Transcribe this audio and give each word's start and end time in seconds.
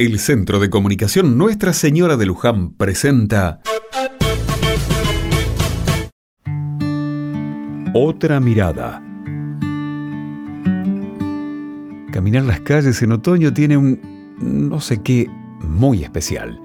El 0.00 0.20
Centro 0.20 0.60
de 0.60 0.70
Comunicación 0.70 1.36
Nuestra 1.36 1.72
Señora 1.72 2.16
de 2.16 2.24
Luján 2.24 2.70
presenta 2.74 3.60
Otra 7.92 8.38
mirada. 8.38 9.02
Caminar 12.12 12.44
las 12.44 12.60
calles 12.60 13.02
en 13.02 13.10
otoño 13.10 13.52
tiene 13.52 13.76
un 13.76 14.00
no 14.40 14.80
sé 14.80 15.02
qué 15.02 15.28
muy 15.62 16.04
especial. 16.04 16.60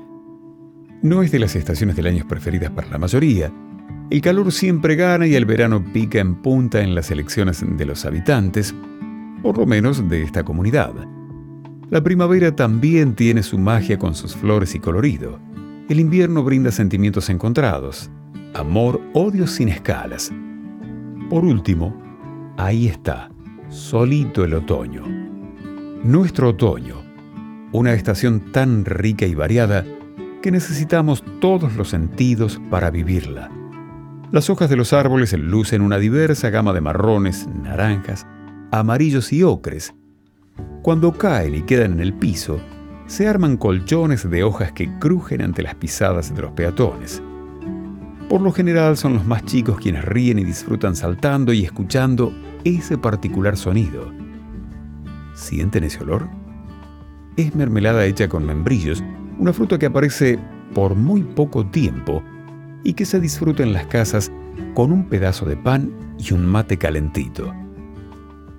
No 1.02 1.24
es 1.24 1.32
de 1.32 1.40
las 1.40 1.56
estaciones 1.56 1.96
del 1.96 2.06
año 2.06 2.28
preferidas 2.28 2.70
para 2.70 2.88
la 2.90 3.00
mayoría. 3.00 3.52
El 4.12 4.22
calor 4.22 4.52
siempre 4.52 4.96
gana 4.96 5.26
y 5.26 5.34
el 5.34 5.46
verano 5.46 5.84
pica 5.92 6.20
en 6.20 6.36
punta 6.36 6.82
en 6.82 6.94
las 6.94 7.10
elecciones 7.10 7.66
de 7.68 7.86
los 7.88 8.06
habitantes, 8.06 8.76
por 9.42 9.58
lo 9.58 9.66
menos 9.66 10.08
de 10.08 10.22
esta 10.22 10.44
comunidad. 10.44 10.94
La 11.90 12.02
primavera 12.02 12.56
también 12.56 13.14
tiene 13.14 13.44
su 13.44 13.58
magia 13.58 14.00
con 14.00 14.16
sus 14.16 14.36
flores 14.36 14.74
y 14.76 14.80
colorido. 14.80 15.40
El 15.90 16.00
invierno 16.00 16.44
brinda 16.44 16.72
sentimientos 16.72 17.30
encontrados, 17.30 18.10
amor, 18.54 19.02
odio 19.14 19.48
sin 19.48 19.70
escalas. 19.70 20.32
Por 21.30 21.46
último, 21.46 21.96
ahí 22.58 22.88
está, 22.88 23.30
solito 23.70 24.44
el 24.44 24.54
otoño. 24.54 25.04
Nuestro 26.04 26.50
otoño, 26.50 26.96
una 27.72 27.94
estación 27.94 28.52
tan 28.52 28.86
rica 28.86 29.26
y 29.26 29.36
variada 29.36 29.86
que 30.42 30.52
necesitamos 30.52 31.24
todos 31.40 31.76
los 31.76 31.90
sentidos 31.90 32.62
para 32.70 32.92
vivirla. 32.92 33.50
Las 34.32 34.50
hojas 34.50 34.70
de 34.70 34.76
los 34.76 34.94
árboles 34.94 35.34
lucen 35.34 35.82
una 35.82 36.00
diversa 36.00 36.50
gama 36.50 36.74
de 36.74 36.82
marrones, 36.82 37.48
naranjas, 37.48 38.26
amarillos 38.72 39.32
y 39.32 39.44
ocres, 39.44 39.94
cuando 40.84 41.14
caen 41.14 41.56
y 41.56 41.62
quedan 41.62 41.94
en 41.94 42.02
el 42.02 42.14
piso, 42.14 42.60
se 43.08 43.26
arman 43.26 43.56
colchones 43.56 44.30
de 44.30 44.44
hojas 44.44 44.74
que 44.74 44.92
crujen 45.00 45.42
ante 45.42 45.64
las 45.64 45.76
pisadas 45.76 46.36
de 46.36 46.42
los 46.42 46.52
peatones. 46.52 47.24
Por 48.28 48.42
lo 48.42 48.52
general 48.52 48.98
son 48.98 49.14
los 49.14 49.26
más 49.26 49.46
chicos 49.46 49.80
quienes 49.80 50.04
ríen 50.04 50.40
y 50.40 50.44
disfrutan 50.44 50.98
saltando 50.98 51.54
y 51.54 51.64
escuchando 51.64 52.34
ese 52.66 52.98
particular 52.98 53.56
sonido. 53.56 54.12
¿Sienten 55.36 55.86
ese 55.86 56.04
olor? 56.04 56.28
Es 57.38 57.56
mermelada 57.56 58.06
hecha 58.06 58.28
con 58.28 58.46
membrillos, 58.46 59.02
una 59.40 59.54
fruta 59.54 59.80
que 59.80 59.86
aparece 59.86 60.38
por 60.74 60.96
muy 60.96 61.24
poco 61.24 61.66
tiempo 61.66 62.22
y 62.84 62.92
que 62.92 63.06
se 63.06 63.22
disfruta 63.22 63.64
en 63.64 63.72
las 63.72 63.88
casas 63.88 64.34
con 64.74 64.92
un 64.92 65.06
pedazo 65.06 65.46
de 65.46 65.56
pan 65.56 65.94
y 66.20 66.34
un 66.34 66.46
mate 66.46 66.76
calentito. 66.78 67.54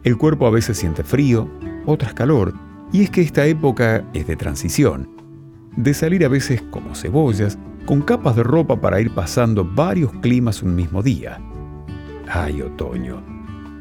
El 0.05 0.17
cuerpo 0.17 0.47
a 0.47 0.51
veces 0.51 0.79
siente 0.79 1.05
frío, 1.05 1.51
otras 1.87 2.15
calor, 2.15 2.55
y 2.93 3.03
es 3.03 3.11
que 3.11 3.21
esta 3.23 3.47
época 3.47 4.05
es 4.15 4.27
de 4.27 4.37
transición, 4.37 5.11
de 5.77 5.95
salir 5.95 6.25
a 6.25 6.29
veces 6.29 6.63
como 6.71 6.95
cebollas, 6.95 7.59
con 7.87 8.03
capas 8.03 8.37
de 8.37 8.43
ropa 8.43 8.81
para 8.81 9.01
ir 9.01 9.11
pasando 9.11 9.65
varios 9.65 10.13
climas 10.21 10.63
un 10.63 10.75
mismo 10.75 11.03
día. 11.03 11.41
Ay, 12.29 12.63
otoño, 12.63 13.23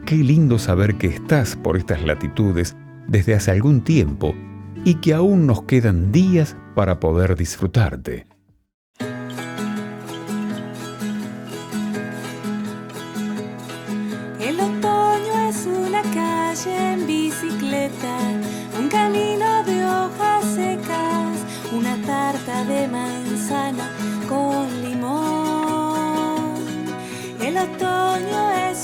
qué 0.05 0.15
lindo 0.15 0.59
saber 0.59 0.95
que 0.95 1.07
estás 1.07 1.55
por 1.55 1.77
estas 1.77 2.03
latitudes 2.03 2.75
desde 3.07 3.35
hace 3.35 3.51
algún 3.51 3.81
tiempo 3.81 4.35
y 4.83 4.95
que 4.95 5.13
aún 5.13 5.47
nos 5.47 5.63
quedan 5.63 6.11
días 6.11 6.57
para 6.75 6.99
poder 6.99 7.35
disfrutarte. 7.35 8.32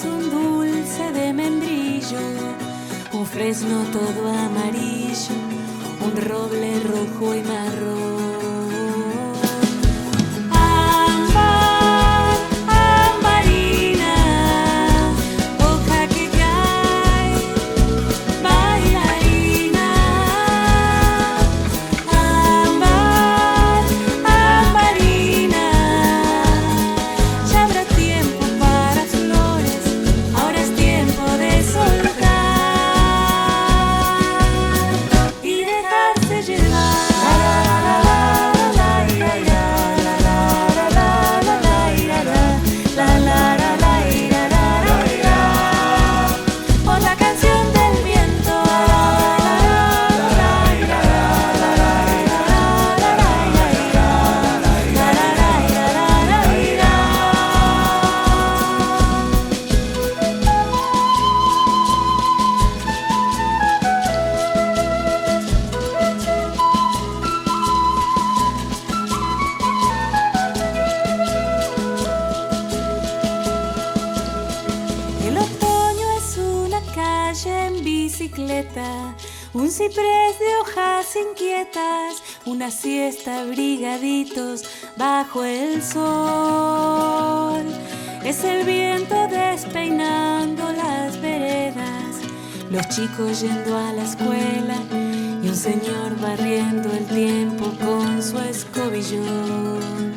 Un 0.06 0.30
dulce 0.30 1.12
de 1.12 1.34
membrillo, 1.34 2.20
un 3.14 3.26
fresno 3.26 3.84
todo 3.92 4.28
amarillo, 4.28 5.36
un 6.02 6.16
roble 6.16 6.80
rojo 6.82 7.36
y 7.36 7.42
marrón. 7.42 8.29
Un 79.54 79.70
ciprés 79.70 80.40
de 80.40 80.56
hojas 80.62 81.16
inquietas, 81.16 82.24
una 82.46 82.72
siesta 82.72 83.44
brigaditos 83.46 84.64
bajo 84.96 85.44
el 85.44 85.82
sol. 85.84 87.66
Es 88.24 88.44
el 88.44 88.66
viento 88.66 89.16
despeinando 89.28 90.72
las 90.72 91.20
veredas, 91.22 92.16
los 92.70 92.88
chicos 92.90 93.42
yendo 93.42 93.78
a 93.78 93.94
la 93.94 94.04
escuela 94.04 94.78
y 95.44 95.50
un 95.50 95.56
señor 95.56 96.20
barriendo 96.22 96.92
el 96.92 97.06
tiempo 97.08 97.74
con 97.80 98.24
su 98.24 98.38
escobillón. 98.40 100.09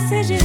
seja 0.00 0.41